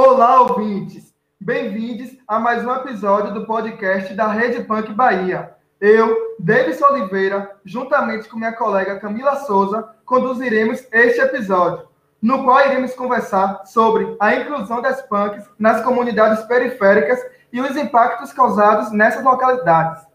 Olá, 0.00 0.42
ouvintes! 0.42 1.12
Bem-vindos 1.40 2.16
a 2.28 2.38
mais 2.38 2.64
um 2.64 2.72
episódio 2.72 3.34
do 3.34 3.44
podcast 3.44 4.14
da 4.14 4.28
Rede 4.28 4.62
Punk 4.62 4.92
Bahia. 4.92 5.56
Eu, 5.80 6.36
Davis 6.38 6.80
Oliveira, 6.80 7.58
juntamente 7.64 8.28
com 8.28 8.38
minha 8.38 8.52
colega 8.52 9.00
Camila 9.00 9.40
Souza, 9.40 9.96
conduziremos 10.04 10.86
este 10.92 11.20
episódio, 11.20 11.88
no 12.22 12.44
qual 12.44 12.64
iremos 12.64 12.94
conversar 12.94 13.66
sobre 13.66 14.16
a 14.20 14.36
inclusão 14.36 14.80
das 14.80 15.02
punks 15.02 15.44
nas 15.58 15.82
comunidades 15.82 16.44
periféricas 16.44 17.18
e 17.52 17.60
os 17.60 17.76
impactos 17.76 18.32
causados 18.32 18.92
nessas 18.92 19.24
localidades. 19.24 20.06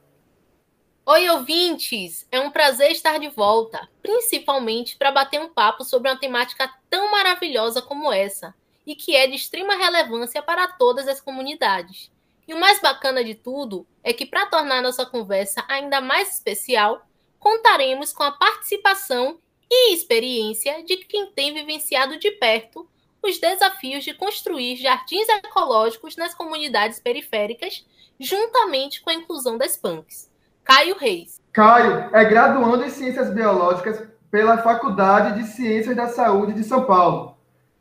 Oi, 1.06 1.30
ouvintes! 1.30 2.26
É 2.32 2.40
um 2.40 2.52
prazer 2.52 2.92
estar 2.92 3.20
de 3.20 3.28
volta, 3.28 3.86
principalmente 4.02 4.96
para 4.98 5.12
bater 5.12 5.42
um 5.42 5.50
papo 5.50 5.84
sobre 5.84 6.10
uma 6.10 6.18
temática 6.18 6.70
tão 6.90 7.12
maravilhosa 7.12 7.82
como 7.82 8.14
essa 8.14 8.56
e 8.86 8.96
que 8.96 9.16
é 9.16 9.28
de 9.28 9.36
extrema 9.36 9.76
relevância 9.76 10.42
para 10.42 10.68
todas 10.68 11.08
as 11.08 11.22
comunidades. 11.22 12.12
E 12.48 12.54
o 12.54 12.60
mais 12.60 12.82
bacana 12.82 13.24
de 13.24 13.36
tudo 13.36 13.88
é 14.04 14.12
que, 14.12 14.26
para 14.26 14.46
tornar 14.48 14.82
nossa 14.82 15.06
conversa 15.06 15.64
ainda 15.68 16.02
mais 16.02 16.34
especial, 16.34 17.06
contaremos 17.40 18.12
com 18.12 18.24
a 18.24 18.32
participação 18.32 19.38
e 19.70 19.94
experiência 19.94 20.84
de 20.84 20.98
quem 20.98 21.28
tem 21.28 21.54
vivenciado 21.54 22.18
de 22.20 22.32
perto 22.32 22.88
os 23.24 23.40
desafios 23.40 24.04
de 24.04 24.14
construir 24.14 24.76
jardins 24.76 25.28
ecológicos 25.30 26.18
nas 26.18 26.34
comunidades 26.34 27.00
periféricas, 27.00 27.86
juntamente 28.20 29.02
com 29.02 29.10
a 29.10 29.14
inclusão 29.14 29.58
das 29.58 29.78
punks. 29.78 30.30
Caio 30.64 30.98
Reis. 30.98 31.40
Caio 31.54 32.10
é 32.14 32.26
graduando 32.26 32.84
em 32.84 32.90
Ciências 32.90 33.34
Biológicas 33.34 34.04
pela 34.30 34.58
Faculdade 34.58 35.42
de 35.42 35.48
Ciências 35.48 35.96
da 35.96 36.10
Saúde 36.10 36.54
de 36.54 36.64
São 36.64 36.86
Paulo. 36.86 37.33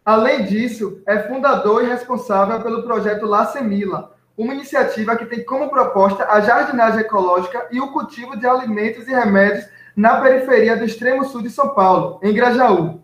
Além 0.05 0.45
disso, 0.45 1.01
é 1.07 1.21
fundador 1.21 1.85
e 1.85 1.89
responsável 1.89 2.61
pelo 2.61 2.83
projeto 2.83 3.27
La 3.27 3.47
Semila, 3.47 4.17
uma 4.37 4.55
iniciativa 4.55 5.17
que 5.17 5.27
tem 5.27 5.45
como 5.45 5.71
proposta 5.71 6.27
a 6.27 6.41
jardinagem 6.41 7.01
ecológica 7.01 7.69
e 7.71 7.81
o 7.81 7.93
cultivo 7.93 8.37
de 8.37 8.47
alimentos 8.47 9.07
e 9.07 9.13
remédios 9.13 9.65
na 9.95 10.21
periferia 10.21 10.77
do 10.77 10.85
extremo 10.85 11.25
sul 11.25 11.43
de 11.43 11.51
São 11.51 11.75
Paulo, 11.75 12.19
em 12.23 12.33
Grajaú. 12.33 13.03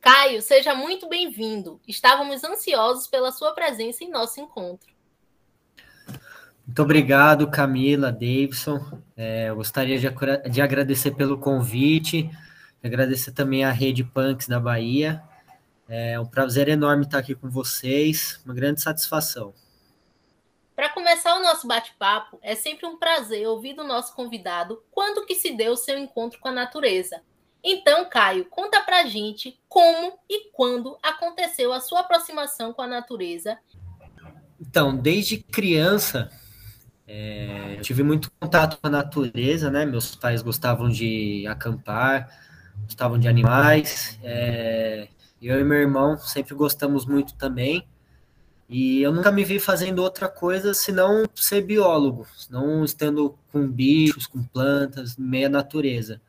Caio, 0.00 0.40
seja 0.40 0.74
muito 0.74 1.08
bem-vindo. 1.08 1.80
Estávamos 1.86 2.42
ansiosos 2.44 3.06
pela 3.06 3.32
sua 3.32 3.52
presença 3.52 4.04
em 4.04 4.10
nosso 4.10 4.40
encontro. 4.40 4.88
Muito 6.66 6.82
obrigado, 6.82 7.50
Camila, 7.50 8.12
Davidson. 8.12 8.80
É, 9.16 9.48
eu 9.48 9.56
gostaria 9.56 9.98
de, 9.98 10.08
de, 10.50 10.62
agradecer 10.62 11.10
pelo 11.10 11.36
convite, 11.36 12.30
agradecer 12.82 13.32
também 13.32 13.64
à 13.64 13.70
Rede 13.70 14.04
Punks 14.04 14.46
da 14.46 14.60
Bahia. 14.60 15.22
É 15.92 16.20
um 16.20 16.24
prazer 16.24 16.68
enorme 16.68 17.02
estar 17.02 17.18
aqui 17.18 17.34
com 17.34 17.50
vocês, 17.50 18.40
uma 18.44 18.54
grande 18.54 18.80
satisfação. 18.80 19.52
Para 20.76 20.88
começar 20.90 21.34
o 21.34 21.42
nosso 21.42 21.66
bate-papo, 21.66 22.38
é 22.42 22.54
sempre 22.54 22.86
um 22.86 22.96
prazer 22.96 23.48
ouvir 23.48 23.74
do 23.74 23.82
nosso 23.82 24.14
convidado 24.14 24.84
quando 24.92 25.26
que 25.26 25.34
se 25.34 25.50
deu 25.56 25.72
o 25.72 25.76
seu 25.76 25.98
encontro 25.98 26.38
com 26.38 26.46
a 26.46 26.52
natureza. 26.52 27.20
Então, 27.62 28.08
Caio, 28.08 28.44
conta 28.44 28.80
pra 28.82 29.04
gente 29.04 29.60
como 29.68 30.16
e 30.28 30.52
quando 30.52 30.96
aconteceu 31.02 31.72
a 31.72 31.80
sua 31.80 32.00
aproximação 32.00 32.72
com 32.72 32.82
a 32.82 32.86
natureza. 32.86 33.58
Então, 34.60 34.96
desde 34.96 35.38
criança, 35.38 36.30
é, 37.04 37.74
eu 37.76 37.82
tive 37.82 38.04
muito 38.04 38.30
contato 38.38 38.78
com 38.80 38.86
a 38.86 38.90
natureza, 38.90 39.68
né? 39.72 39.84
Meus 39.84 40.14
pais 40.14 40.40
gostavam 40.40 40.88
de 40.88 41.44
acampar, 41.48 42.32
gostavam 42.84 43.18
de 43.18 43.26
animais. 43.26 44.20
É, 44.22 45.08
eu 45.48 45.60
e 45.60 45.64
meu 45.64 45.78
irmão 45.78 46.18
sempre 46.18 46.54
gostamos 46.54 47.06
muito 47.06 47.34
também. 47.34 47.86
E 48.68 49.02
eu 49.02 49.12
nunca 49.12 49.32
me 49.32 49.44
vi 49.44 49.58
fazendo 49.58 49.98
outra 49.98 50.28
coisa 50.28 50.72
senão 50.72 51.24
ser 51.34 51.62
biólogo, 51.62 52.26
não 52.48 52.84
estando 52.84 53.36
com 53.50 53.66
bichos, 53.66 54.26
com 54.26 54.44
plantas, 54.44 55.16
meia 55.16 55.48
natureza. 55.48 56.20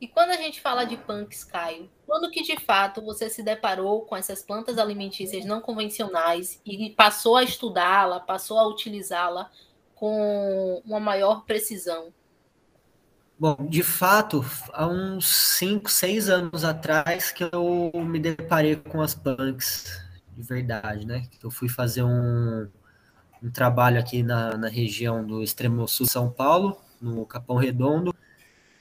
E 0.00 0.06
quando 0.06 0.30
a 0.30 0.36
gente 0.36 0.60
fala 0.60 0.84
de 0.84 0.96
punks, 0.96 1.44
Caio, 1.44 1.90
quando 2.06 2.30
que 2.30 2.42
de 2.42 2.56
fato 2.58 3.02
você 3.02 3.28
se 3.28 3.42
deparou 3.42 4.02
com 4.02 4.16
essas 4.16 4.42
plantas 4.42 4.78
alimentícias 4.78 5.44
não 5.44 5.60
convencionais 5.60 6.60
e 6.64 6.90
passou 6.90 7.36
a 7.36 7.42
estudá-la, 7.42 8.20
passou 8.20 8.58
a 8.58 8.66
utilizá-la 8.66 9.50
com 9.94 10.80
uma 10.86 11.00
maior 11.00 11.44
precisão? 11.44 12.12
Bom, 13.40 13.68
de 13.68 13.84
fato, 13.84 14.44
há 14.72 14.84
uns 14.88 15.26
5, 15.58 15.88
6 15.88 16.28
anos 16.28 16.64
atrás 16.64 17.30
que 17.30 17.44
eu 17.44 17.92
me 17.94 18.18
deparei 18.18 18.74
com 18.74 19.00
as 19.00 19.14
punks 19.14 20.02
de 20.36 20.42
verdade, 20.42 21.06
né? 21.06 21.28
Eu 21.40 21.48
fui 21.48 21.68
fazer 21.68 22.02
um, 22.02 22.68
um 23.40 23.50
trabalho 23.50 24.00
aqui 24.00 24.24
na, 24.24 24.56
na 24.56 24.68
região 24.68 25.24
do 25.24 25.40
extremo 25.40 25.86
sul 25.86 26.06
de 26.06 26.12
São 26.12 26.28
Paulo, 26.28 26.80
no 27.00 27.24
Capão 27.24 27.56
Redondo, 27.56 28.12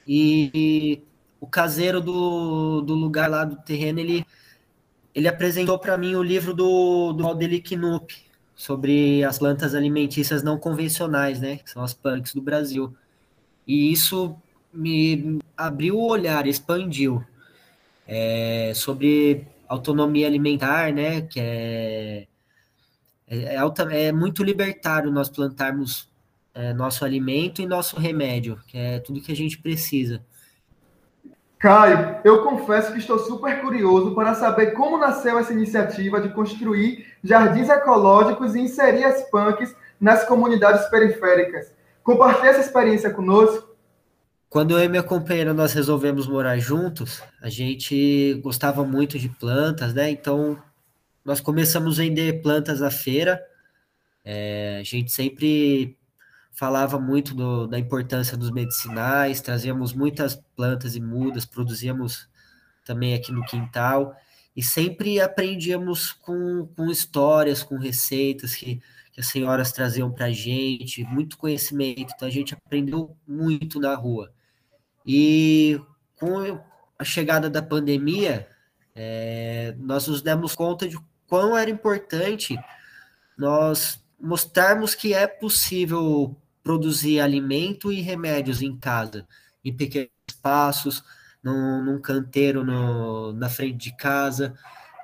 e 0.07 1.03
o 1.39 1.45
caseiro 1.45 2.01
do, 2.01 2.81
do 2.81 2.95
lugar 2.95 3.29
lá 3.29 3.45
do 3.45 3.57
terreno, 3.57 3.99
ele, 3.99 4.25
ele 5.13 5.27
apresentou 5.27 5.77
para 5.77 5.99
mim 5.99 6.15
o 6.15 6.23
livro 6.23 6.51
do, 6.51 7.13
do 7.13 7.27
Aldelic 7.27 7.75
Knupp, 7.75 8.25
sobre 8.55 9.23
as 9.23 9.37
plantas 9.37 9.75
alimentícias 9.75 10.41
não 10.41 10.57
convencionais, 10.57 11.39
né? 11.39 11.57
Que 11.57 11.69
são 11.69 11.83
as 11.83 11.93
punks 11.93 12.33
do 12.33 12.41
Brasil. 12.41 12.95
E 13.67 13.91
isso 13.91 14.35
me 14.77 15.39
abriu 15.55 15.97
o 15.97 16.07
olhar, 16.07 16.45
expandiu 16.45 17.23
é, 18.07 18.71
sobre 18.75 19.47
autonomia 19.67 20.27
alimentar, 20.27 20.93
né? 20.93 21.21
Que 21.21 21.39
é, 21.39 22.27
é, 23.27 23.55
é, 23.55 23.57
alta, 23.57 23.83
é 23.91 24.11
muito 24.11 24.43
libertário 24.43 25.11
nós 25.11 25.29
plantarmos 25.29 26.09
é, 26.53 26.73
nosso 26.73 27.03
alimento 27.03 27.61
e 27.61 27.65
nosso 27.65 27.99
remédio, 27.99 28.59
que 28.67 28.77
é 28.77 28.99
tudo 28.99 29.21
que 29.21 29.31
a 29.31 29.35
gente 29.35 29.57
precisa. 29.57 30.23
Caio, 31.59 32.17
eu 32.23 32.43
confesso 32.43 32.91
que 32.91 32.99
estou 32.99 33.17
super 33.17 33.61
curioso 33.61 34.13
para 34.13 34.35
saber 34.35 34.71
como 34.71 34.99
nasceu 34.99 35.39
essa 35.39 35.51
iniciativa 35.51 36.21
de 36.21 36.29
construir 36.29 37.07
jardins 37.23 37.67
ecológicos 37.67 38.53
e 38.53 38.59
inserir 38.59 39.05
as 39.05 39.27
punks 39.31 39.75
nas 39.99 40.23
comunidades 40.23 40.87
periféricas. 40.87 41.73
Compartilhe 42.03 42.49
essa 42.49 42.61
experiência 42.61 43.09
conosco. 43.09 43.75
Quando 44.49 44.71
eu 44.71 44.83
e 44.83 44.87
minha 44.87 45.03
companheira 45.03 45.53
nós 45.53 45.73
resolvemos 45.73 46.27
morar 46.27 46.57
juntos, 46.57 47.21
a 47.41 47.49
gente 47.49 48.35
gostava 48.35 48.85
muito 48.85 49.19
de 49.19 49.27
plantas, 49.27 49.93
né? 49.93 50.09
Então 50.09 50.61
nós 51.23 51.41
começamos 51.41 51.99
a 51.99 52.03
vender 52.03 52.41
plantas 52.41 52.81
à 52.81 52.89
feira. 52.89 53.41
É, 54.23 54.77
a 54.79 54.83
gente 54.83 55.11
sempre 55.11 55.97
falava 56.53 56.99
muito 56.99 57.35
do, 57.35 57.67
da 57.67 57.77
importância 57.77 58.37
dos 58.37 58.49
medicinais, 58.49 59.41
trazíamos 59.41 59.93
muitas 59.93 60.35
plantas 60.55 60.95
e 60.95 61.01
mudas, 61.01 61.45
produzíamos 61.45 62.27
também 62.85 63.13
aqui 63.13 63.31
no 63.31 63.45
quintal, 63.45 64.15
e 64.55 64.63
sempre 64.63 65.19
aprendíamos 65.19 66.13
com, 66.13 66.67
com 66.75 66.89
histórias, 66.89 67.61
com 67.61 67.77
receitas 67.77 68.55
que, 68.55 68.81
que 69.11 69.19
as 69.19 69.27
senhoras 69.27 69.71
traziam 69.71 70.11
para 70.11 70.27
a 70.27 70.31
gente, 70.31 71.03
muito 71.03 71.37
conhecimento, 71.37 72.13
então 72.15 72.27
a 72.27 72.31
gente 72.31 72.53
aprendeu 72.53 73.15
muito 73.27 73.79
na 73.79 73.93
rua. 73.93 74.33
E 75.07 75.79
com 76.19 76.59
a 76.99 77.03
chegada 77.03 77.49
da 77.49 77.61
pandemia, 77.61 78.47
é, 78.93 79.73
nós 79.77 80.07
nos 80.07 80.21
demos 80.21 80.53
conta 80.53 80.89
de 80.89 80.99
quão 81.25 81.57
era 81.57 81.69
importante 81.69 82.59
nós 83.37 84.03
mostrarmos 84.19 84.93
que 84.93 85.13
é 85.13 85.25
possível 85.25 86.35
produzir 86.63 87.21
alimento 87.21 87.91
e 87.91 88.01
remédios 88.01 88.61
em 88.61 88.75
casa, 88.75 89.25
em 89.63 89.73
pequenos 89.73 90.09
espaços, 90.27 91.03
num, 91.41 91.83
num 91.83 92.01
canteiro 92.01 92.65
no, 92.65 93.31
na 93.31 93.47
frente 93.47 93.77
de 93.77 93.95
casa, 93.95 94.53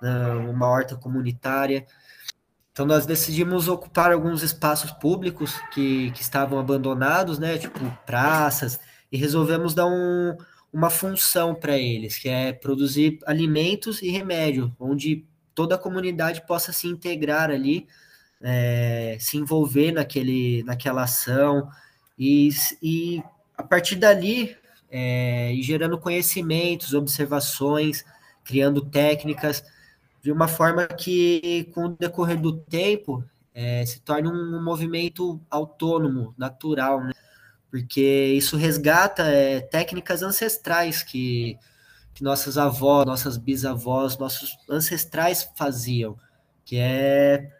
numa 0.01 0.67
horta 0.67 0.97
comunitária. 0.97 1.85
Então 2.71 2.85
nós 2.85 3.05
decidimos 3.05 3.67
ocupar 3.67 4.11
alguns 4.11 4.41
espaços 4.41 4.91
públicos 4.91 5.53
que, 5.71 6.11
que 6.11 6.21
estavam 6.21 6.59
abandonados, 6.59 7.39
né, 7.39 7.57
tipo 7.57 7.79
praças, 8.05 8.79
e 9.13 9.17
resolvemos 9.17 9.75
dar 9.75 9.85
um, 9.85 10.35
uma 10.73 10.89
função 10.89 11.53
para 11.53 11.77
eles, 11.77 12.17
que 12.17 12.27
é 12.27 12.51
produzir 12.51 13.19
alimentos 13.27 14.01
e 14.01 14.09
remédio, 14.09 14.75
onde 14.79 15.23
toda 15.53 15.75
a 15.75 15.77
comunidade 15.77 16.45
possa 16.47 16.73
se 16.73 16.87
integrar 16.87 17.51
ali 17.51 17.87
é, 18.41 19.15
se 19.19 19.37
envolver 19.37 19.91
naquele, 19.91 20.63
naquela 20.63 21.03
ação 21.03 21.69
e, 22.17 22.49
e 22.81 23.23
a 23.55 23.63
partir 23.63 23.95
dali 23.95 24.57
é, 24.91 25.53
ir 25.53 25.61
gerando 25.61 25.97
conhecimentos, 25.97 26.93
observações, 26.93 28.03
criando 28.43 28.81
técnicas 28.81 29.63
de 30.21 30.31
uma 30.31 30.47
forma 30.47 30.87
que, 30.87 31.69
com 31.73 31.85
o 31.85 31.89
decorrer 31.89 32.39
do 32.39 32.57
tempo, 32.57 33.23
é, 33.53 33.85
se 33.85 34.01
torne 34.01 34.27
um, 34.27 34.61
movimento 34.63 35.39
autônomo, 35.49 36.33
natural, 36.37 37.03
né? 37.03 37.13
Porque 37.73 38.35
isso 38.37 38.55
resgata 38.55 39.23
é, 39.23 39.59
técnicas 39.59 40.21
ancestrais 40.21 41.01
que, 41.01 41.57
que 42.13 42.23
nossas 42.23 42.55
avós, 42.55 43.03
nossas 43.03 43.35
bisavós, 43.35 44.15
nossos 44.15 44.55
ancestrais 44.69 45.51
faziam 45.55 46.15
que 46.63 46.77
é 46.77 47.51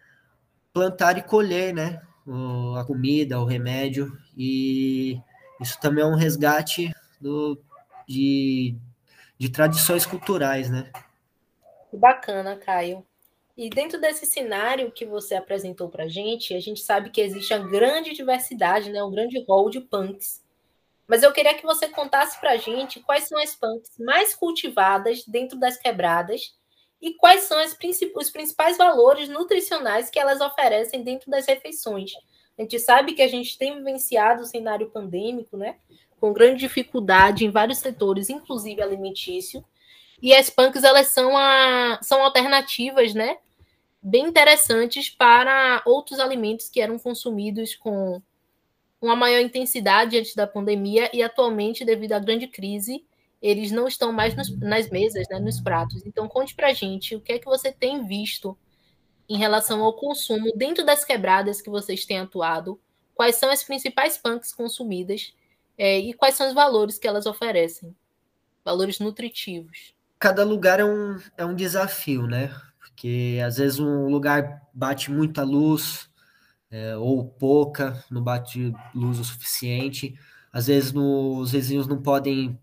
plantar 0.71 1.18
e 1.18 1.24
colher, 1.24 1.74
né? 1.74 2.00
O, 2.27 2.75
a 2.75 2.86
comida, 2.86 3.39
o 3.39 3.45
remédio, 3.45 4.15
e 4.38 5.19
isso 5.60 5.80
também 5.80 6.04
é 6.04 6.07
um 6.07 6.13
resgate 6.13 6.94
do, 7.19 7.60
de, 8.07 8.77
de 9.36 9.50
tradições 9.50 10.06
culturais, 10.06 10.69
né? 10.69 10.92
Bacana, 11.92 12.56
Caio. 12.56 13.04
E 13.55 13.69
dentro 13.69 14.01
desse 14.01 14.25
cenário 14.25 14.91
que 14.91 15.05
você 15.05 15.35
apresentou 15.35 15.88
para 15.88 16.05
a 16.05 16.07
gente, 16.07 16.55
a 16.55 16.59
gente 16.59 16.79
sabe 16.79 17.11
que 17.11 17.21
existe 17.21 17.53
uma 17.53 17.69
grande 17.69 18.13
diversidade, 18.13 18.91
né? 18.91 19.03
um 19.03 19.11
grande 19.11 19.44
rol 19.47 19.69
de 19.69 19.79
punks. 19.79 20.44
Mas 21.07 21.21
eu 21.21 21.31
queria 21.31 21.53
que 21.53 21.65
você 21.65 21.88
contasse 21.88 22.39
para 22.39 22.51
a 22.51 22.57
gente 22.57 23.00
quais 23.01 23.25
são 23.27 23.39
as 23.39 23.53
punks 23.55 23.97
mais 24.00 24.33
cultivadas 24.33 25.23
dentro 25.25 25.59
das 25.59 25.77
quebradas 25.77 26.55
e 27.00 27.13
quais 27.13 27.44
são 27.44 27.57
princip 27.77 28.13
os 28.17 28.31
principais 28.31 28.77
valores 28.77 29.29
nutricionais 29.29 30.09
que 30.09 30.17
elas 30.17 30.41
oferecem 30.41 31.03
dentro 31.03 31.29
das 31.29 31.45
refeições. 31.45 32.13
A 32.57 32.61
gente 32.61 32.79
sabe 32.79 33.13
que 33.13 33.21
a 33.21 33.27
gente 33.27 33.57
tem 33.57 33.75
vivenciado 33.75 34.41
o 34.41 34.45
cenário 34.45 34.89
pandêmico, 34.89 35.57
né? 35.57 35.77
Com 36.19 36.31
grande 36.31 36.61
dificuldade 36.61 37.45
em 37.45 37.51
vários 37.51 37.79
setores, 37.79 38.29
inclusive 38.29 38.81
alimentício. 38.81 39.63
E 40.23 40.33
as 40.33 40.49
punks, 40.49 40.85
elas 40.85 41.07
são, 41.07 41.37
a, 41.37 41.99
são 42.01 42.23
alternativas, 42.23 43.13
né? 43.13 43.39
Bem 44.01 44.25
interessantes 44.25 45.09
para 45.09 45.83
outros 45.85 46.17
alimentos 46.17 46.69
que 46.69 46.79
eram 46.79 46.97
consumidos 46.97 47.75
com 47.75 48.21
uma 49.01 49.17
maior 49.17 49.41
intensidade 49.41 50.17
antes 50.17 50.33
da 50.33 50.47
pandemia 50.47 51.09
e 51.13 51.21
atualmente, 51.21 51.83
devido 51.83 52.13
à 52.13 52.19
grande 52.19 52.47
crise, 52.47 53.05
eles 53.41 53.69
não 53.69 53.85
estão 53.85 54.13
mais 54.13 54.33
nos, 54.33 54.57
nas 54.59 54.89
mesas, 54.89 55.27
né, 55.27 55.39
nos 55.39 55.59
pratos. 55.59 56.05
Então, 56.05 56.29
conte 56.29 56.55
para 56.55 56.71
gente 56.71 57.17
o 57.17 57.19
que 57.19 57.33
é 57.33 57.39
que 57.39 57.45
você 57.45 57.69
tem 57.69 58.07
visto 58.07 58.57
em 59.27 59.37
relação 59.37 59.83
ao 59.83 59.91
consumo 59.91 60.53
dentro 60.55 60.85
das 60.85 61.03
quebradas 61.03 61.61
que 61.61 61.69
vocês 61.69 62.05
têm 62.05 62.19
atuado, 62.19 62.79
quais 63.13 63.35
são 63.35 63.49
as 63.49 63.61
principais 63.61 64.17
punks 64.17 64.53
consumidas 64.53 65.33
é, 65.77 65.99
e 65.99 66.13
quais 66.13 66.35
são 66.35 66.47
os 66.47 66.53
valores 66.53 66.97
que 66.97 67.07
elas 67.07 67.25
oferecem, 67.25 67.93
valores 68.63 68.99
nutritivos. 68.99 69.92
Cada 70.23 70.45
lugar 70.45 70.79
é 70.79 70.85
um, 70.85 71.19
é 71.37 71.43
um 71.43 71.53
desafio, 71.53 72.25
né? 72.25 72.49
Porque 72.79 73.41
às 73.45 73.57
vezes 73.57 73.77
um 73.77 74.07
lugar 74.07 74.61
bate 74.73 75.11
muita 75.11 75.43
luz, 75.43 76.09
é, 76.71 76.95
ou 76.95 77.25
pouca, 77.25 78.01
não 78.09 78.23
bate 78.23 78.73
luz 78.95 79.19
o 79.19 79.23
suficiente. 79.25 80.17
Às 80.49 80.67
vezes 80.67 80.93
no, 80.93 81.39
os 81.39 81.51
vizinhos 81.51 81.87
não 81.87 82.01
podem 82.01 82.57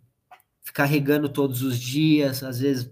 ficar 0.63 0.87
regando 0.87 1.29
todos 1.29 1.63
os 1.63 1.79
dias, 1.79 2.43
às 2.43 2.61
vezes 2.61 2.91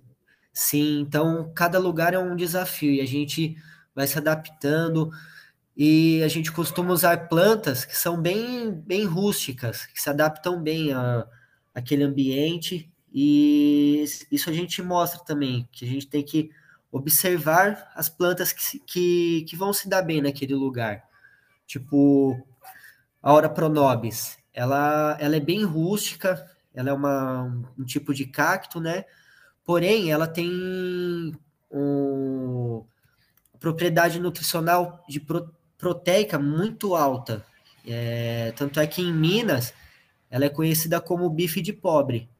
sim. 0.53 1.01
Então, 1.01 1.51
cada 1.55 1.79
lugar 1.79 2.13
é 2.13 2.19
um 2.19 2.37
desafio 2.37 2.93
e 2.93 3.01
a 3.01 3.07
gente 3.07 3.57
vai 3.95 4.07
se 4.07 4.19
adaptando. 4.19 5.11
E 5.75 6.23
a 6.23 6.29
gente 6.29 6.53
costuma 6.53 6.93
usar 6.93 7.27
plantas 7.27 7.87
que 7.87 7.97
são 7.97 8.21
bem, 8.21 8.71
bem 8.71 9.07
rústicas, 9.07 9.87
que 9.87 10.03
se 10.03 10.11
adaptam 10.11 10.63
bem 10.63 10.93
a, 10.93 11.27
aquele 11.75 12.05
ambiente. 12.05 12.93
E 13.21 14.05
isso 14.31 14.49
a 14.49 14.53
gente 14.53 14.81
mostra 14.81 15.19
também, 15.25 15.69
que 15.73 15.85
a 15.85 15.89
gente 15.89 16.07
tem 16.07 16.23
que 16.23 16.53
observar 16.93 17.91
as 17.97 18.09
plantas 18.09 18.53
que, 18.53 18.79
que, 18.79 19.45
que 19.49 19.57
vão 19.57 19.73
se 19.73 19.89
dar 19.89 20.03
bem 20.03 20.23
naquele 20.23 20.55
lugar. 20.55 21.03
Tipo, 21.67 22.41
a 23.21 23.33
Hora 23.33 23.49
Pronobis, 23.49 24.39
ela, 24.55 25.17
ela 25.19 25.35
é 25.35 25.41
bem 25.41 25.65
rústica, 25.65 26.49
ela 26.73 26.91
é 26.91 26.93
uma, 26.93 27.43
um 27.77 27.85
tipo 27.85 28.15
de 28.15 28.25
cacto, 28.25 28.79
né? 28.79 29.05
Porém, 29.65 30.13
ela 30.13 30.29
tem 30.29 31.37
um, 31.73 32.85
propriedade 33.59 34.21
nutricional 34.21 35.05
de 35.09 35.19
pro, 35.19 35.53
proteica 35.77 36.39
muito 36.39 36.95
alta. 36.95 37.45
É, 37.85 38.53
tanto 38.57 38.79
é 38.79 38.87
que 38.87 39.03
em 39.03 39.13
Minas, 39.13 39.75
ela 40.31 40.45
é 40.45 40.49
conhecida 40.49 41.01
como 41.01 41.29
bife 41.29 41.61
de 41.61 41.73
pobre. 41.73 42.31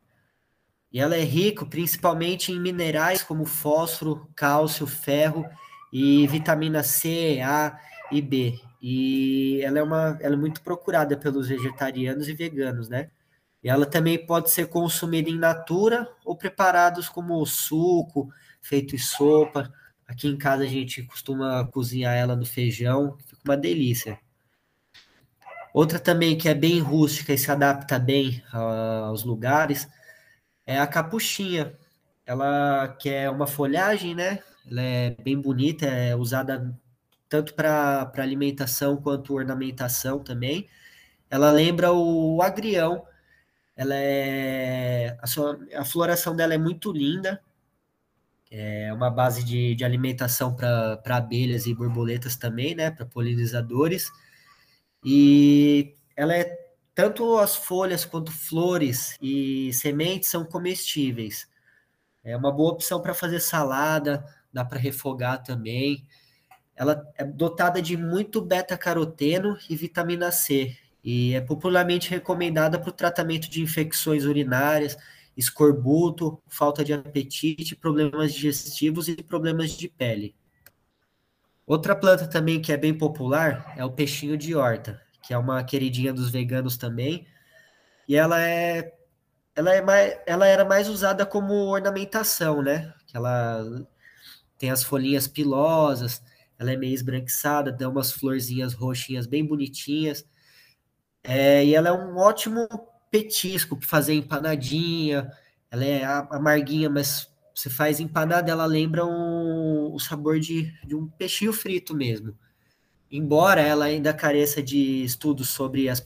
E 0.93 1.01
ela 1.01 1.17
é 1.17 1.23
rica 1.23 1.67
principalmente 1.67 2.53
em 2.53 2.61
minerais 2.61 3.23
como 3.23 3.45
fósforo, 3.45 4.29
cálcio, 4.35 4.87
ferro 4.87 5.45
e 5.93 6.27
vitamina 6.27 6.83
C, 6.83 7.41
A 7.43 7.79
e 8.11 8.23
B 8.23 8.59
e 8.81 9.61
ela 9.63 9.79
é 9.79 9.83
uma 9.83 10.19
ela 10.21 10.35
é 10.35 10.39
muito 10.39 10.63
procurada 10.63 11.17
pelos 11.17 11.49
vegetarianos 11.49 12.29
e 12.29 12.35
veganos, 12.35 12.89
né? 12.89 13.11
E 13.63 13.69
ela 13.69 13.85
também 13.87 14.25
pode 14.25 14.51
ser 14.51 14.69
consumida 14.69 15.29
em 15.29 15.39
natura 15.39 16.09
ou 16.25 16.37
preparados 16.37 17.09
como 17.09 17.45
suco, 17.45 18.29
feito 18.61 18.95
em 18.95 18.99
sopa. 18.99 19.73
Aqui 20.07 20.29
em 20.29 20.39
casa 20.39 20.63
a 20.63 20.67
gente 20.67 21.03
costuma 21.03 21.65
cozinhar 21.67 22.15
ela 22.15 22.37
no 22.37 22.47
feijão, 22.47 23.17
fica 23.27 23.43
uma 23.45 23.57
delícia. 23.57 24.19
Outra 25.75 25.99
também 25.99 26.39
que 26.39 26.49
é 26.49 26.55
bem 26.55 26.81
rústica 26.81 27.33
e 27.33 27.39
se 27.39 27.51
adapta 27.51 27.99
bem 27.99 28.43
aos 28.53 29.25
lugares 29.25 29.89
é 30.69 30.79
a 30.79 30.87
capuchinha. 30.87 31.73
Ela 32.27 32.89
que 33.01 33.09
é 33.09 33.31
uma 33.31 33.47
folhagem, 33.47 34.15
né? 34.15 34.41
Ela 34.71 34.83
é 34.83 35.11
bem 35.23 35.41
bonita, 35.41 35.87
é 35.87 36.15
usada 36.15 36.79
tanto 37.27 37.55
para 37.55 38.13
alimentação 38.19 38.99
quanto 38.99 39.35
ornamentação 39.35 40.23
também. 40.23 40.69
Ela 41.31 41.51
lembra 41.51 41.91
o 41.93 42.43
agrião. 42.43 43.07
Ela 43.75 43.95
é 43.95 45.17
a, 45.23 45.27
sua, 45.27 45.59
a 45.75 45.85
floração 45.87 46.37
dela 46.37 46.53
é 46.53 46.59
muito 46.59 46.93
linda. 46.93 47.41
É 48.51 48.93
uma 48.93 49.11
base 49.11 49.43
de, 49.43 49.75
de 49.75 49.85
alimentação 49.85 50.55
para 50.55 51.17
abelhas 51.17 51.67
e 51.67 51.75
borboletas 51.75 52.37
também, 52.37 52.75
né? 52.75 52.91
Para 52.91 53.07
polinizadores. 53.07 54.11
E 55.03 55.95
ela 56.15 56.37
é 56.37 56.68
tanto 56.99 57.39
as 57.39 57.55
folhas 57.55 58.05
quanto 58.05 58.33
flores 58.33 59.17
e 59.23 59.73
sementes 59.73 60.31
são 60.31 60.45
comestíveis. 60.45 61.49
É 62.25 62.37
uma 62.37 62.51
boa 62.51 62.73
opção 62.73 63.01
para 63.01 63.15
fazer 63.15 63.39
salada, 63.39 64.25
dá 64.53 64.65
para 64.65 64.81
refogar 64.81 65.41
também. 65.45 66.05
Ela 66.75 67.09
é 67.17 67.23
dotada 67.25 67.81
de 67.81 67.97
muito 67.97 68.43
beta-caroteno 68.43 69.57
e 69.71 69.77
vitamina 69.77 70.33
C 70.33 70.77
e 71.05 71.35
é 71.35 71.41
popularmente 71.41 72.11
recomendada 72.11 72.81
para 72.81 72.91
o 72.91 72.93
tratamento 72.93 73.49
de 73.49 73.63
infecções 73.63 74.25
urinárias, 74.25 74.99
escorbuto, 75.37 76.43
falta 76.49 76.85
de 76.85 76.93
apetite, 76.93 77.77
problemas 77.77 78.35
digestivos 78.35 79.07
e 79.07 79.15
problemas 79.23 79.71
de 79.71 79.89
pele. 79.89 80.35
Outra 81.65 81.95
planta 81.95 82.27
também 82.27 82.61
que 82.61 82.73
é 82.73 82.77
bem 82.77 82.93
popular 82.93 83.73
é 83.77 83.85
o 83.85 83.93
peixinho 83.93 84.37
de 84.37 84.53
horta, 84.57 85.01
que 85.29 85.35
é 85.35 85.37
uma 85.37 85.63
queridinha 85.63 86.11
dos 86.11 86.31
veganos 86.31 86.79
também. 86.79 87.27
E 88.09 88.17
ela 88.17 88.41
é 88.41 88.95
ela 89.55 89.75
é 89.75 89.83
mais 89.83 90.19
ela 90.27 90.47
era 90.47 90.65
mais 90.65 90.89
usada 90.89 91.27
como 91.27 91.53
ornamentação, 91.67 92.63
né? 92.63 92.95
Que 93.07 93.15
ela 93.15 93.87
tem 94.57 94.71
as 94.71 94.83
folhinhas 94.83 95.29
pilosas, 95.29 96.23
ela 96.59 96.73
é 96.73 96.79
meio 96.79 96.95
esbranquiçada, 96.95 97.71
dá 97.71 97.91
umas 97.91 98.11
florzinhas 98.11 98.73
roxinhas 98.73 99.27
bem 99.27 99.45
bonitinhas. 99.45 100.25
É, 101.23 101.63
e 101.63 101.75
ela 101.75 101.91
é 101.91 101.93
um 101.93 102.17
ótimo 102.17 102.67
petisco 103.11 103.77
para 103.77 103.87
fazer 103.87 104.15
empanadinha. 104.15 105.31
Ela 105.71 105.85
é 105.85 106.05
amarguinha, 106.07 106.89
mas 106.89 107.31
você 107.55 107.69
faz 107.69 108.01
empanada, 108.01 108.51
ela 108.51 108.65
lembra 108.65 109.05
um, 109.05 109.93
o 109.93 109.99
sabor 109.99 110.41
de, 110.41 110.73
de 110.87 110.95
um 110.95 111.07
peixinho 111.07 111.53
frito 111.53 111.95
mesmo. 111.95 112.35
Embora 113.11 113.61
ela 113.61 113.87
ainda 113.87 114.13
careça 114.13 114.63
de 114.63 115.03
estudos 115.03 115.49
sobre 115.49 115.89
as 115.89 116.03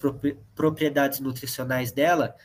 propriedades 0.55 1.19
nutricionais 1.21 1.91
dela, 1.91 2.37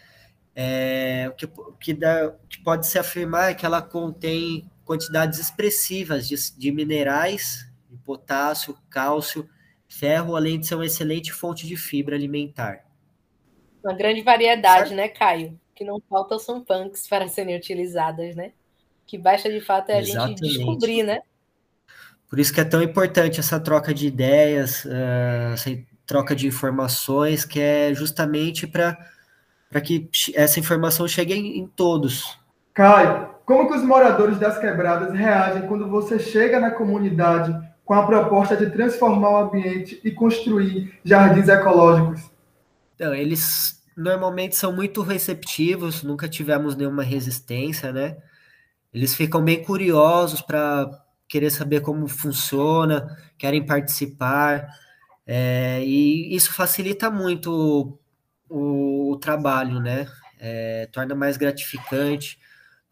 é, 0.56 1.28
o 1.30 1.34
que, 1.34 1.48
que, 1.80 1.94
dá, 1.94 2.34
que 2.50 2.60
pode 2.64 2.88
se 2.88 2.98
afirmar 2.98 3.52
é 3.52 3.54
que 3.54 3.66
ela 3.66 3.82
contém 3.82 4.70
quantidades 4.84 5.40
expressivas 5.40 6.28
de, 6.28 6.36
de 6.58 6.72
minerais 6.72 7.68
potássio, 8.08 8.78
cálcio, 8.90 9.50
ferro, 9.90 10.38
além 10.38 10.58
de 10.58 10.66
ser 10.66 10.76
uma 10.76 10.86
excelente 10.86 11.34
fonte 11.34 11.68
de 11.68 11.76
fibra 11.76 12.16
alimentar. 12.16 12.86
Uma 13.84 13.94
grande 13.94 14.22
variedade, 14.22 14.90
certo? 14.90 14.96
né, 14.96 15.10
Caio? 15.10 15.60
Que 15.76 15.84
não 15.84 16.02
faltam 16.10 16.40
são 16.40 16.64
punks 16.64 17.06
para 17.06 17.28
serem 17.28 17.58
utilizadas, 17.58 18.34
né? 18.34 18.54
Que 19.06 19.18
baixa 19.18 19.52
de 19.52 19.60
fato 19.60 19.90
é 19.90 19.98
a 19.98 20.00
Exatamente. 20.00 20.40
gente 20.40 20.58
descobrir, 20.58 21.04
né? 21.04 21.20
Por 22.30 22.40
isso 22.40 22.54
que 22.54 22.60
é 22.60 22.66
tão 22.66 22.82
importante 22.82 23.40
essa 23.40 23.60
troca 23.60 23.94
de 23.94 24.08
ideias, 24.08 24.84
uh, 24.86 25.54
essa 25.54 25.70
troca 26.06 26.36
de 26.36 26.48
informações, 26.48 27.46
que 27.46 27.60
é 27.60 27.94
justamente 27.94 28.68
para 28.68 28.98
que 29.84 30.10
essa 30.36 30.60
informação 30.60 31.08
chegue 31.08 31.34
em, 31.34 31.60
em 31.60 31.68
todos. 31.68 32.38
Caio, 32.74 33.30
como 33.46 33.68
que 33.68 33.78
os 33.78 33.84
moradores 33.84 34.38
das 34.38 34.58
quebradas 34.58 35.14
reagem 35.14 35.68
quando 35.68 35.88
você 35.90 36.20
chega 36.20 36.60
na 36.60 36.72
comunidade 36.72 37.58
com 37.84 37.94
a 37.94 38.06
proposta 38.06 38.58
de 38.58 38.70
transformar 38.70 39.30
o 39.30 39.38
ambiente 39.38 40.00
e 40.04 40.12
construir 40.12 41.00
jardins 41.04 41.48
ecológicos? 41.48 42.30
Então, 42.96 43.14
eles 43.14 43.82
normalmente 43.96 44.56
são 44.56 44.74
muito 44.74 45.02
receptivos, 45.02 46.04
nunca 46.04 46.28
tivemos 46.28 46.76
nenhuma 46.76 47.04
resistência, 47.04 47.92
né? 47.92 48.18
Eles 48.94 49.16
ficam 49.16 49.42
bem 49.42 49.64
curiosos 49.64 50.42
para 50.42 50.90
querer 51.28 51.52
saber 51.52 51.82
como 51.82 52.08
funciona, 52.08 53.18
querem 53.38 53.66
participar, 53.66 54.68
é, 55.26 55.84
e 55.84 56.34
isso 56.36 56.54
facilita 56.54 57.12
muito 57.12 58.00
o, 58.50 59.12
o 59.12 59.18
trabalho, 59.18 59.80
né? 59.82 60.08
É, 60.40 60.88
torna 60.92 61.14
mais 61.16 61.36
gratificante. 61.36 62.40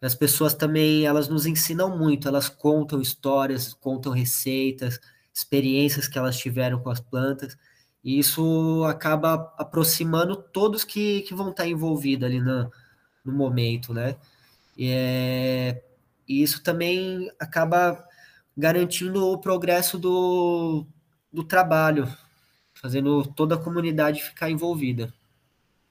As 0.01 0.13
pessoas 0.13 0.53
também, 0.53 1.05
elas 1.05 1.29
nos 1.29 1.45
ensinam 1.45 1.97
muito, 1.97 2.27
elas 2.27 2.49
contam 2.49 3.01
histórias, 3.01 3.73
contam 3.73 4.11
receitas, 4.11 4.99
experiências 5.33 6.07
que 6.07 6.17
elas 6.17 6.37
tiveram 6.37 6.79
com 6.81 6.89
as 6.89 6.99
plantas, 6.99 7.57
e 8.03 8.19
isso 8.19 8.83
acaba 8.85 9.53
aproximando 9.57 10.35
todos 10.35 10.83
que, 10.83 11.21
que 11.21 11.33
vão 11.33 11.49
estar 11.49 11.67
envolvidos 11.67 12.25
ali 12.27 12.39
no, 12.39 12.71
momento, 13.25 13.93
né? 13.93 14.15
E, 14.77 14.89
é, 14.91 15.83
e 16.27 16.43
isso 16.43 16.61
também 16.63 17.31
acaba 17.39 18.05
garantindo 18.57 19.31
o 19.31 19.37
progresso 19.37 19.97
do, 19.97 20.85
do 21.31 21.43
trabalho, 21.43 22.07
fazendo 22.73 23.25
toda 23.33 23.55
a 23.55 23.61
comunidade 23.61 24.23
ficar 24.23 24.49
envolvida. 24.49 25.13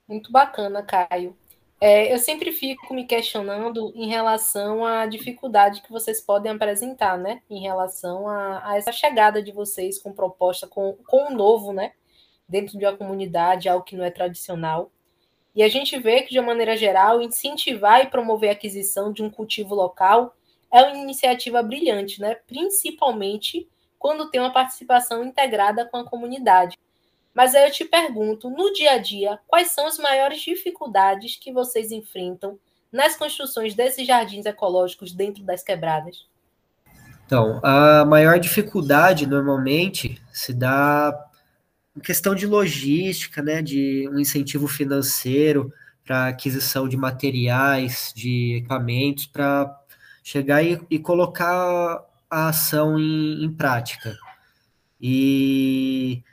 Muito 0.08 0.30
bacana, 0.30 0.82
Caio. 0.82 1.36
É, 1.80 2.12
eu 2.12 2.18
sempre 2.18 2.52
fico 2.52 2.94
me 2.94 3.04
questionando 3.04 3.92
em 3.94 4.08
relação 4.08 4.86
à 4.86 5.06
dificuldade 5.06 5.82
que 5.82 5.90
vocês 5.90 6.20
podem 6.20 6.52
apresentar, 6.52 7.18
né? 7.18 7.42
Em 7.50 7.60
relação 7.60 8.28
a, 8.28 8.70
a 8.70 8.76
essa 8.78 8.92
chegada 8.92 9.42
de 9.42 9.52
vocês 9.52 9.98
com 9.98 10.12
proposta, 10.12 10.66
com, 10.66 10.96
com 11.06 11.30
um 11.30 11.34
novo, 11.34 11.72
né? 11.72 11.92
Dentro 12.48 12.78
de 12.78 12.86
uma 12.86 12.96
comunidade, 12.96 13.68
algo 13.68 13.84
que 13.84 13.96
não 13.96 14.04
é 14.04 14.10
tradicional. 14.10 14.90
E 15.54 15.62
a 15.62 15.68
gente 15.68 15.98
vê 15.98 16.22
que, 16.22 16.32
de 16.32 16.38
uma 16.38 16.48
maneira 16.48 16.76
geral, 16.76 17.20
incentivar 17.20 18.02
e 18.02 18.08
promover 18.08 18.50
a 18.50 18.52
aquisição 18.52 19.12
de 19.12 19.22
um 19.22 19.30
cultivo 19.30 19.74
local 19.74 20.34
é 20.74 20.82
uma 20.82 20.96
iniciativa 20.96 21.62
brilhante, 21.62 22.20
né? 22.20 22.34
principalmente 22.48 23.68
quando 23.96 24.28
tem 24.28 24.40
uma 24.40 24.52
participação 24.52 25.24
integrada 25.24 25.86
com 25.86 25.98
a 25.98 26.04
comunidade. 26.04 26.76
Mas 27.32 27.54
aí 27.54 27.64
eu 27.64 27.70
te 27.70 27.84
pergunto, 27.84 28.50
no 28.50 28.72
dia 28.72 28.92
a 28.92 28.98
dia, 28.98 29.38
quais 29.46 29.70
são 29.70 29.86
as 29.86 29.98
maiores 29.98 30.40
dificuldades 30.40 31.36
que 31.36 31.52
vocês 31.52 31.92
enfrentam 31.92 32.58
nas 32.90 33.16
construções 33.16 33.74
desses 33.74 34.04
jardins 34.04 34.46
ecológicos 34.46 35.12
dentro 35.12 35.44
das 35.44 35.62
quebradas? 35.62 36.26
Então, 37.24 37.60
a 37.62 38.04
maior 38.04 38.38
dificuldade 38.40 39.26
normalmente 39.26 40.20
se 40.32 40.52
dá 40.52 41.16
em 41.96 42.00
questão 42.00 42.34
de 42.34 42.46
logística, 42.46 43.40
né, 43.40 43.62
de 43.62 44.08
um 44.12 44.18
incentivo 44.18 44.66
financeiro 44.66 45.72
para 46.04 46.28
aquisição 46.28 46.88
de 46.88 46.96
materiais, 46.96 48.12
de 48.14 48.56
equipamentos, 48.56 49.26
para 49.26 49.83
chegar 50.24 50.64
e, 50.64 50.80
e, 50.90 50.98
colocar 50.98 52.02
a 52.30 52.48
ação 52.48 52.98
em, 52.98 53.44
em 53.44 53.52
prática. 53.52 54.16
E 54.98 56.24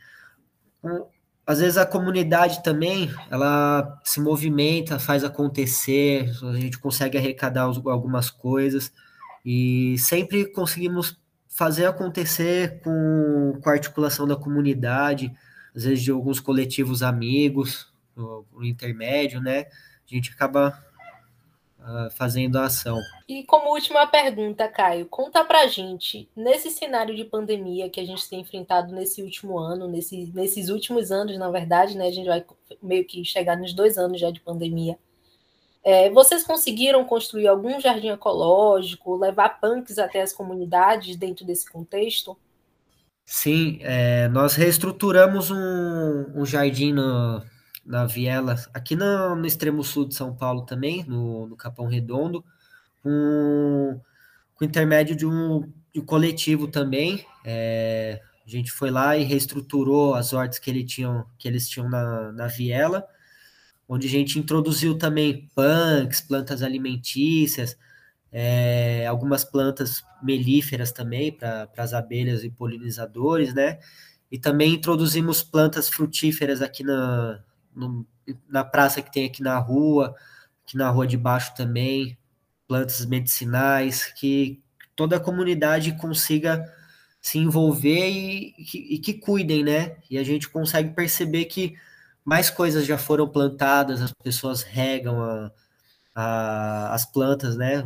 às 1.45 1.59
vezes 1.59 1.77
a 1.77 1.85
comunidade 1.85 2.63
também 2.63 3.11
ela 3.29 3.99
se 4.05 4.21
movimenta, 4.21 4.97
faz 4.97 5.25
acontecer, 5.25 6.31
a 6.41 6.53
gente 6.53 6.79
consegue 6.79 7.17
arrecadar 7.17 7.63
algumas 7.63 8.29
coisas 8.29 8.93
e 9.45 9.97
sempre 9.99 10.45
conseguimos 10.45 11.19
fazer 11.49 11.85
acontecer 11.85 12.79
com, 12.81 13.59
com 13.61 13.69
a 13.69 13.73
articulação 13.73 14.25
da 14.25 14.37
comunidade, 14.37 15.33
às 15.75 15.83
vezes 15.83 16.01
de 16.01 16.11
alguns 16.11 16.39
coletivos 16.39 17.03
amigos, 17.03 17.91
no, 18.15 18.45
no 18.53 18.63
intermédio, 18.63 19.41
né? 19.41 19.65
A 20.09 20.15
gente 20.15 20.31
acaba 20.31 20.81
fazendo 22.11 22.57
a 22.57 22.65
ação. 22.65 22.99
E 23.27 23.43
como 23.43 23.71
última 23.71 24.05
pergunta, 24.07 24.67
Caio, 24.67 25.05
conta 25.05 25.43
pra 25.43 25.67
gente, 25.67 26.29
nesse 26.35 26.69
cenário 26.69 27.15
de 27.15 27.23
pandemia 27.23 27.89
que 27.89 27.99
a 27.99 28.05
gente 28.05 28.29
tem 28.29 28.41
enfrentado 28.41 28.93
nesse 28.93 29.21
último 29.21 29.57
ano, 29.57 29.87
nesse, 29.87 30.31
nesses 30.33 30.69
últimos 30.69 31.11
anos, 31.11 31.37
na 31.37 31.49
verdade, 31.49 31.97
né? 31.97 32.07
A 32.07 32.11
gente 32.11 32.27
vai 32.27 32.45
meio 32.81 33.05
que 33.05 33.23
chegar 33.25 33.57
nos 33.57 33.73
dois 33.73 33.97
anos 33.97 34.19
já 34.19 34.31
de 34.31 34.39
pandemia. 34.39 34.97
É, 35.83 36.09
vocês 36.11 36.43
conseguiram 36.43 37.03
construir 37.05 37.47
algum 37.47 37.79
jardim 37.79 38.09
ecológico, 38.09 39.15
levar 39.15 39.59
punks 39.59 39.97
até 39.97 40.21
as 40.21 40.31
comunidades 40.31 41.15
dentro 41.15 41.43
desse 41.43 41.69
contexto? 41.69 42.37
Sim, 43.25 43.79
é, 43.81 44.27
nós 44.27 44.55
reestruturamos 44.55 45.49
um, 45.49 46.25
um 46.35 46.45
jardim 46.45 46.93
no, 46.93 47.41
na 47.91 48.05
Viela, 48.05 48.55
aqui 48.73 48.95
no, 48.95 49.35
no, 49.35 49.45
extremo 49.45 49.83
sul 49.83 50.07
de 50.07 50.15
São 50.15 50.33
Paulo 50.33 50.61
também, 50.61 51.03
no, 51.03 51.45
no 51.45 51.57
Capão 51.57 51.87
Redondo, 51.87 52.41
com, 53.03 53.99
com 54.55 54.63
intermédio 54.63 55.13
de 55.13 55.25
um, 55.25 55.69
de 55.93 55.99
um 55.99 56.05
coletivo 56.05 56.69
também. 56.69 57.25
É, 57.43 58.21
a 58.47 58.49
gente 58.49 58.71
foi 58.71 58.89
lá 58.89 59.17
e 59.17 59.23
reestruturou 59.23 60.15
as 60.15 60.31
hortas 60.31 60.57
que, 60.57 60.69
ele 60.69 60.85
tinham, 60.85 61.25
que 61.37 61.49
eles 61.49 61.67
tinham 61.67 61.89
na, 61.89 62.31
na 62.31 62.47
Viela, 62.47 63.05
onde 63.89 64.07
a 64.07 64.09
gente 64.09 64.39
introduziu 64.39 64.97
também 64.97 65.49
punks, 65.53 66.21
plantas 66.21 66.63
alimentícias, 66.63 67.77
é, 68.31 69.05
algumas 69.05 69.43
plantas 69.43 70.01
melíferas 70.23 70.93
também 70.93 71.29
para 71.29 71.67
as 71.75 71.93
abelhas 71.93 72.45
e 72.45 72.49
polinizadores, 72.49 73.53
né? 73.53 73.79
E 74.31 74.39
também 74.39 74.75
introduzimos 74.75 75.43
plantas 75.43 75.89
frutíferas 75.89 76.61
aqui 76.61 76.85
na, 76.85 77.43
no, 77.75 78.05
na 78.47 78.63
praça 78.63 79.01
que 79.01 79.11
tem 79.11 79.25
aqui 79.25 79.41
na 79.41 79.57
rua, 79.57 80.15
aqui 80.65 80.77
na 80.77 80.89
rua 80.89 81.07
de 81.07 81.17
baixo 81.17 81.53
também, 81.55 82.17
plantas 82.67 83.05
medicinais, 83.05 84.05
que 84.05 84.61
toda 84.95 85.17
a 85.17 85.19
comunidade 85.19 85.97
consiga 85.97 86.65
se 87.21 87.37
envolver 87.37 88.09
e, 88.09 88.55
e, 88.57 88.95
e 88.95 88.99
que 88.99 89.13
cuidem, 89.13 89.63
né? 89.63 89.97
E 90.09 90.17
a 90.17 90.23
gente 90.23 90.49
consegue 90.49 90.89
perceber 90.89 91.45
que 91.45 91.75
mais 92.25 92.49
coisas 92.49 92.85
já 92.85 92.97
foram 92.97 93.27
plantadas, 93.27 94.01
as 94.01 94.11
pessoas 94.11 94.63
regam 94.63 95.21
a, 95.21 95.51
a, 96.15 96.93
as 96.93 97.05
plantas, 97.05 97.55
né? 97.57 97.83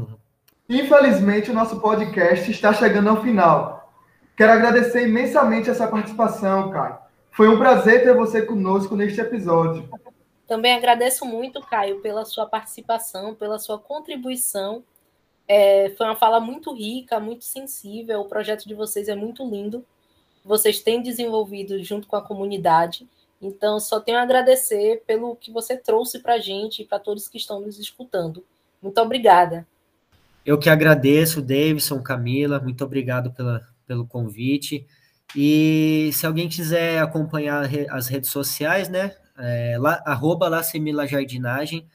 Infelizmente, 0.69 1.51
o 1.51 1.53
nosso 1.53 1.79
podcast 1.79 2.49
está 2.49 2.73
chegando 2.73 3.09
ao 3.09 3.21
final. 3.21 3.93
Quero 4.35 4.51
agradecer 4.51 5.07
imensamente 5.07 5.69
essa 5.69 5.87
participação, 5.87 6.71
Caio. 6.71 7.04
Foi 7.35 7.49
um 7.49 7.57
prazer 7.57 8.01
ter 8.03 8.15
você 8.15 8.41
conosco 8.41 8.95
neste 8.95 9.19
episódio. 9.19 9.89
Também 10.47 10.73
agradeço 10.73 11.25
muito, 11.25 11.59
Caio, 11.59 11.99
pela 11.99 12.23
sua 12.23 12.45
participação, 12.45 13.35
pela 13.35 13.59
sua 13.59 13.77
contribuição. 13.77 14.83
É, 15.45 15.89
foi 15.97 16.05
uma 16.05 16.15
fala 16.15 16.39
muito 16.39 16.73
rica, 16.73 17.19
muito 17.19 17.43
sensível. 17.43 18.21
O 18.21 18.29
projeto 18.29 18.65
de 18.65 18.73
vocês 18.73 19.09
é 19.09 19.15
muito 19.15 19.43
lindo. 19.43 19.83
Vocês 20.45 20.81
têm 20.81 21.01
desenvolvido 21.01 21.83
junto 21.83 22.07
com 22.07 22.15
a 22.15 22.21
comunidade. 22.21 23.05
Então, 23.41 23.81
só 23.81 23.99
tenho 23.99 24.17
a 24.17 24.21
agradecer 24.21 25.03
pelo 25.05 25.35
que 25.35 25.51
você 25.51 25.75
trouxe 25.75 26.19
para 26.19 26.35
a 26.35 26.39
gente 26.39 26.83
e 26.83 26.85
para 26.85 26.99
todos 26.99 27.27
que 27.27 27.37
estão 27.37 27.59
nos 27.59 27.77
escutando. 27.77 28.45
Muito 28.81 29.01
obrigada. 29.01 29.67
Eu 30.45 30.57
que 30.57 30.69
agradeço, 30.69 31.41
Davidson, 31.41 32.01
Camila, 32.01 32.59
muito 32.59 32.83
obrigado 32.83 33.31
pela, 33.33 33.61
pelo 33.85 34.07
convite. 34.07 34.85
E 35.35 36.11
se 36.13 36.25
alguém 36.25 36.47
quiser 36.47 36.99
acompanhar 36.99 37.67
as 37.89 38.07
redes 38.07 38.29
sociais, 38.29 38.87
né? 38.87 39.15
É, 39.37 39.77
lá, 39.77 40.01
arroba 40.05 40.47
lá 40.47 40.63
Semila 40.63 41.05
Jardinagem. 41.05 41.87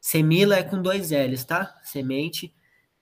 Semila 0.00 0.56
é 0.56 0.62
com 0.62 0.80
dois 0.80 1.10
L's, 1.10 1.44
tá? 1.44 1.76
Semente. 1.82 2.54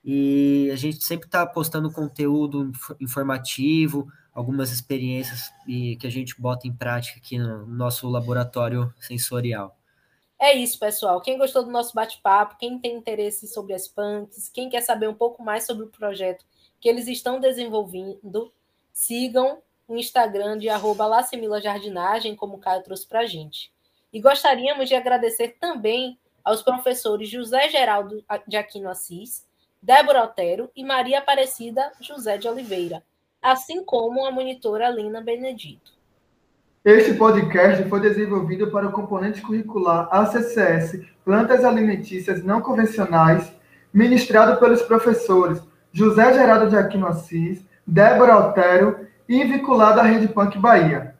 E 0.04 0.70
a 0.72 0.76
gente 0.76 1.04
sempre 1.04 1.26
está 1.26 1.46
postando 1.46 1.92
conteúdo 1.92 2.72
informativo, 3.00 4.08
algumas 4.34 4.72
experiências 4.72 5.52
e 5.66 5.96
que 5.96 6.06
a 6.06 6.10
gente 6.10 6.40
bota 6.40 6.66
em 6.66 6.72
prática 6.72 7.18
aqui 7.18 7.38
no 7.38 7.66
nosso 7.66 8.08
laboratório 8.08 8.92
sensorial. 8.98 9.76
É 10.40 10.54
isso, 10.54 10.78
pessoal. 10.78 11.20
Quem 11.20 11.38
gostou 11.38 11.62
do 11.62 11.70
nosso 11.70 11.94
bate-papo, 11.94 12.56
quem 12.58 12.78
tem 12.78 12.96
interesse 12.96 13.46
sobre 13.46 13.74
as 13.74 13.86
punks, 13.86 14.48
quem 14.48 14.68
quer 14.68 14.80
saber 14.80 15.08
um 15.08 15.14
pouco 15.14 15.42
mais 15.42 15.64
sobre 15.66 15.84
o 15.84 15.88
projeto 15.88 16.44
que 16.80 16.88
eles 16.88 17.06
estão 17.06 17.38
desenvolvendo, 17.38 18.52
sigam 18.92 19.62
o 19.86 19.96
Instagram 19.96 20.58
de 20.58 20.68
arroba 20.68 21.06
Jardinagem, 21.62 22.36
como 22.36 22.56
o 22.56 22.58
Caio 22.58 22.82
trouxe 22.82 23.06
para 23.06 23.20
a 23.20 23.26
gente. 23.26 23.72
E 24.12 24.20
gostaríamos 24.20 24.88
de 24.88 24.94
agradecer 24.94 25.56
também 25.60 26.18
aos 26.44 26.62
professores 26.62 27.28
José 27.28 27.68
Geraldo 27.68 28.24
de 28.46 28.56
Aquino 28.56 28.88
Assis, 28.88 29.46
Débora 29.80 30.24
Otero 30.24 30.70
e 30.76 30.84
Maria 30.84 31.18
Aparecida 31.18 31.92
José 32.00 32.38
de 32.38 32.48
Oliveira, 32.48 33.02
assim 33.40 33.84
como 33.84 34.24
a 34.26 34.30
monitora 34.30 34.88
Lina 34.88 35.20
Benedito. 35.20 35.92
Este 36.84 37.14
podcast 37.14 37.84
foi 37.88 38.00
desenvolvido 38.00 38.70
para 38.70 38.88
o 38.88 38.92
componente 38.92 39.40
curricular 39.40 40.08
ACCS 40.10 41.00
Plantas 41.24 41.64
Alimentícias 41.64 42.42
Não 42.42 42.60
Convencionais, 42.60 43.52
ministrado 43.94 44.58
pelos 44.58 44.82
professores 44.82 45.62
José 45.92 46.34
Geraldo 46.34 46.68
de 46.68 46.76
Aquino 46.76 47.06
Assis, 47.06 47.64
Débora 47.86 48.34
Altero 48.34 49.06
e 49.32 49.44
vinculado 49.44 49.98
à 49.98 50.02
Rede 50.02 50.28
Punk 50.28 50.58
Bahia. 50.58 51.16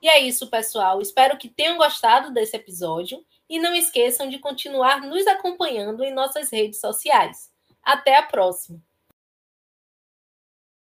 E 0.00 0.08
é 0.08 0.20
isso, 0.20 0.48
pessoal. 0.48 1.00
Espero 1.00 1.36
que 1.36 1.48
tenham 1.48 1.76
gostado 1.76 2.32
desse 2.32 2.56
episódio 2.56 3.24
e 3.48 3.58
não 3.58 3.74
esqueçam 3.74 4.28
de 4.28 4.38
continuar 4.38 5.00
nos 5.00 5.26
acompanhando 5.26 6.04
em 6.04 6.14
nossas 6.14 6.50
redes 6.50 6.80
sociais. 6.80 7.50
Até 7.82 8.16
a 8.16 8.22
próxima! 8.22 8.80